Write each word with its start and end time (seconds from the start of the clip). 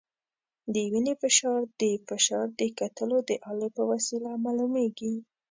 د 0.73 0.75
وینې 0.91 1.13
فشار 1.21 1.61
د 1.81 1.83
فشار 2.07 2.45
د 2.59 2.61
کتلو 2.79 3.17
د 3.29 3.31
الې 3.49 3.69
په 3.75 3.83
وسیله 3.91 4.31
معلومېږي. 4.45 5.13